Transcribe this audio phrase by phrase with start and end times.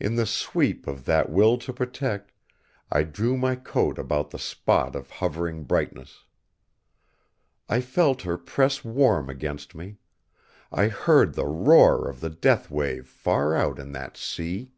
[0.00, 2.32] In the sweep of that will to protect,
[2.90, 6.24] I drew my coat about the spot of hovering brightness.
[7.68, 9.98] I felt her press warm against me.
[10.72, 14.72] I heard the roar of the death wave far out in that sea.